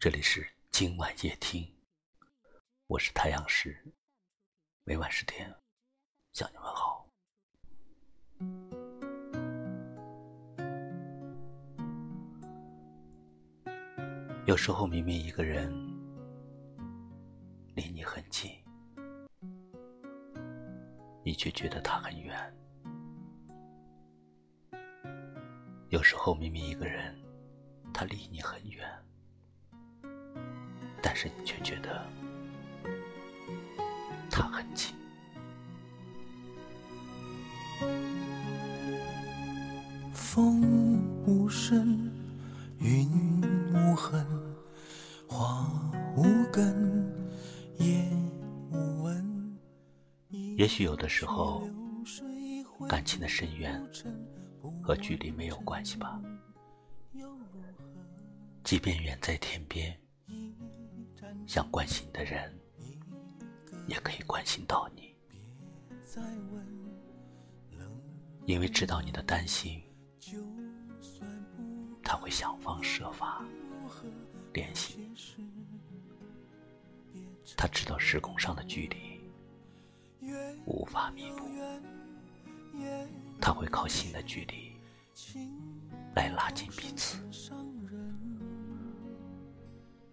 [0.00, 1.68] 这里是今晚夜听，
[2.86, 3.84] 我是太阳石，
[4.84, 5.52] 每晚十点
[6.34, 7.04] 向你问好。
[14.46, 15.68] 有时候明明一个人
[17.74, 18.52] 离你很近，
[21.24, 22.36] 你却觉得他很远；
[25.88, 27.20] 有时候明明一个人
[27.92, 28.88] 他离你很远，
[31.10, 32.06] 但是你却觉得
[34.30, 34.94] 他很近。
[40.12, 42.12] 风无声，
[42.78, 43.08] 云
[43.72, 44.22] 无痕，
[45.26, 45.66] 花
[46.14, 47.10] 无根，
[47.78, 48.06] 叶
[48.70, 49.58] 无闻。
[50.58, 51.66] 也许有的时候，
[52.86, 53.82] 感情的深渊
[54.82, 56.20] 和距离没有关系吧。
[58.62, 59.98] 即便远在天边，
[61.46, 62.52] 想关心的人
[63.86, 65.14] 也可以关心到你，
[68.44, 69.82] 因为知道你的担心，
[72.02, 73.44] 他会想方设法
[74.52, 75.08] 联系你。
[77.56, 79.20] 他知道时空上的距离
[80.66, 81.48] 无法弥补，
[83.40, 84.76] 他会靠心的距离
[86.14, 87.18] 来拉近彼此。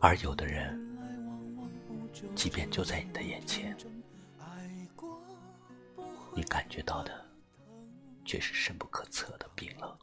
[0.00, 0.78] 而有的人，
[2.34, 3.76] 即便就在你的眼前，
[6.34, 7.28] 你感觉到的
[8.24, 9.98] 却是深不可测的冰冷。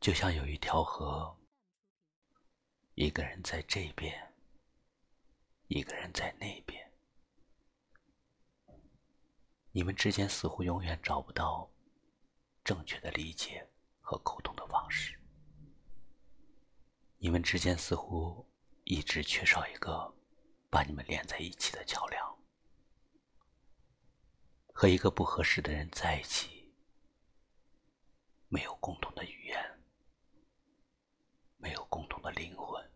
[0.00, 1.36] 就像有一条河，
[2.94, 4.32] 一个人在这边，
[5.66, 6.92] 一个人在那边，
[9.72, 11.68] 你们之间似乎永远找不到
[12.62, 13.68] 正确的理解
[14.00, 15.18] 和沟通的方式。
[17.18, 18.45] 你们之间似乎
[18.88, 20.14] 一直缺少一个
[20.70, 22.38] 把你们连在一起的桥梁。
[24.72, 26.72] 和一个不合适的人在一起，
[28.46, 29.84] 没有共同的语言，
[31.56, 32.88] 没有共同的灵魂，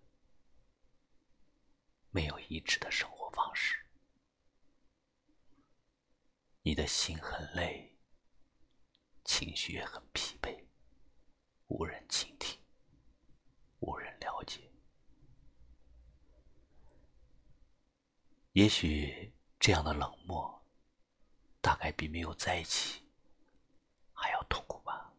[2.11, 3.84] 没有一致的生活方式，
[6.62, 7.99] 你的心很累，
[9.25, 10.65] 情绪也很疲惫，
[11.67, 12.61] 无人倾听。
[13.81, 14.71] 无人了解，
[18.53, 20.62] 也许这样的冷漠，
[21.61, 23.00] 大概比没有在一起
[24.12, 25.12] 还要痛苦吧。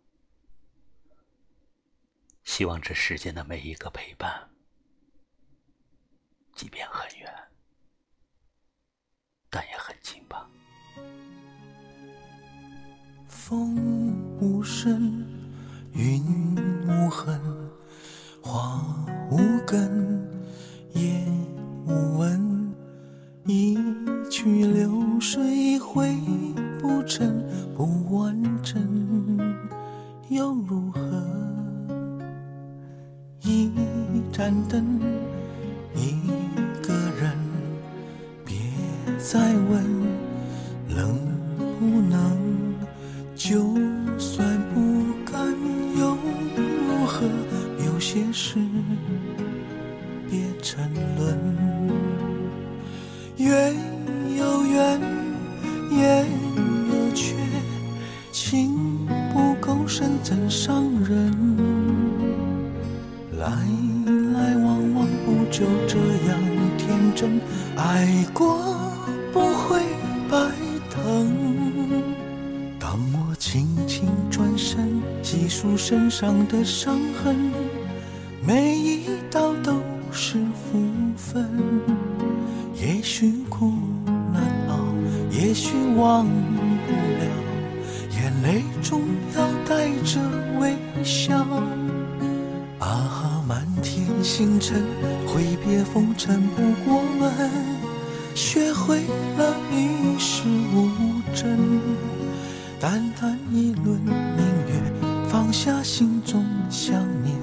[2.44, 4.50] 希望这世间的每一个陪伴，
[6.53, 7.34] 即便很远，
[9.50, 10.50] 但也很近吧。
[13.30, 13.78] 风
[14.42, 15.25] 无声，
[15.94, 16.22] 云
[16.86, 17.40] 无痕。
[18.44, 18.81] 花
[19.30, 20.00] 无根，
[34.41, 35.00] 盏灯，
[35.94, 36.16] 一
[36.81, 36.91] 个
[37.22, 37.31] 人，
[38.44, 38.56] 别
[39.19, 39.38] 再
[39.69, 39.85] 问，
[40.88, 41.16] 能
[41.79, 42.35] 不能
[43.35, 43.75] 就
[44.18, 45.46] 算不甘
[45.96, 46.18] 又
[46.57, 47.28] 如何？
[47.85, 48.57] 有些事
[50.28, 51.38] 别沉沦，
[53.38, 53.75] 月
[54.40, 55.00] 有圆，
[55.91, 56.25] 夜
[56.90, 57.35] 有缺，
[58.31, 61.31] 情不够深怎伤人？
[63.38, 63.47] 来
[65.62, 65.96] 就这
[66.28, 66.40] 样
[66.76, 67.40] 天真？
[67.78, 68.58] 爱过
[69.32, 69.80] 不会
[70.28, 70.36] 白
[70.90, 72.02] 疼。
[72.80, 77.52] 当我轻轻转身，细数身上的伤痕。
[78.44, 79.74] 每一道都
[80.12, 80.82] 是福
[81.16, 81.48] 分，
[82.74, 83.72] 也许苦
[84.34, 84.80] 难熬，
[85.30, 86.26] 也许忘
[86.88, 87.24] 不了，
[88.20, 89.00] 眼泪中
[89.38, 90.20] 要带着
[90.60, 91.46] 微笑。
[92.80, 93.20] 啊，
[94.23, 94.83] 星辰，
[95.25, 97.51] 挥别风尘不过门，
[98.35, 99.01] 学会
[99.38, 100.89] 了与世无
[101.35, 101.81] 争，
[102.79, 107.35] 淡淡一轮明月，放下心中想念。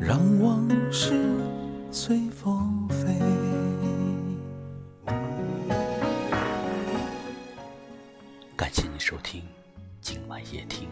[0.00, 1.12] 让往事
[1.90, 3.06] 随风飞。
[8.54, 9.42] 感谢你收听
[10.02, 10.88] 今晚夜听，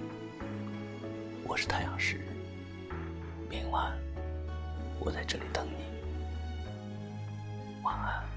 [1.46, 2.20] 我是太阳石。
[3.50, 3.92] 明晚
[5.04, 5.82] 我在这里等你，
[7.82, 8.31] 晚安。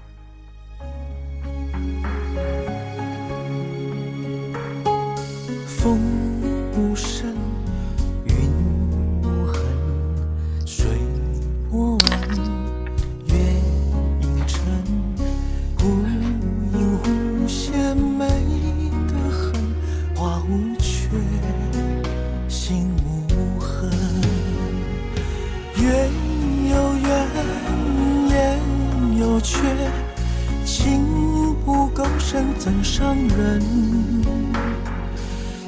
[32.66, 33.62] 怎伤人？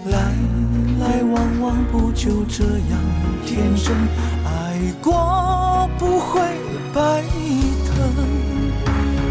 [0.06, 0.19] 来
[0.99, 2.99] 来往往不就这样
[3.47, 3.95] 天真？
[4.45, 6.41] 爱过不会
[6.93, 7.23] 白
[7.87, 7.95] 疼。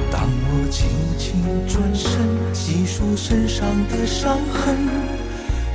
[0.09, 0.87] 当我轻
[1.17, 2.09] 轻转身，
[2.53, 4.77] 细数身上的伤痕，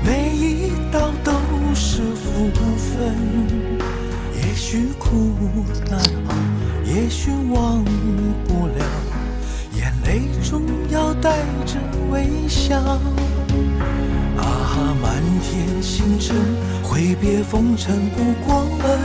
[0.03, 1.31] 每一道都
[1.75, 2.49] 是福
[2.79, 3.15] 分。
[4.35, 5.35] 也许苦
[5.91, 6.35] 难熬，
[6.87, 7.85] 也许忘
[8.47, 8.83] 不了，
[9.77, 10.63] 眼泪中
[11.23, 11.79] 带着
[12.11, 12.77] 微笑。
[12.77, 16.37] 啊哈，满天星辰，
[16.83, 18.99] 挥别风尘不过问，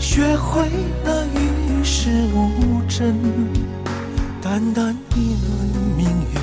[0.00, 0.62] 学会
[1.04, 3.14] 了与世无争。
[4.40, 5.48] 淡淡一轮
[5.96, 6.40] 明月，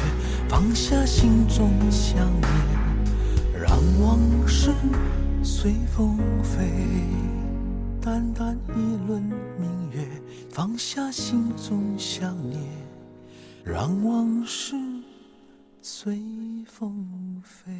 [0.48, 4.70] 放下心中想念，让往事
[5.42, 6.70] 随风飞。
[8.00, 9.24] 淡淡一轮
[9.58, 10.08] 明月，
[10.52, 12.62] 放下心中想念，
[13.66, 14.76] 让往事
[15.82, 16.22] 随
[16.68, 17.76] 风飞。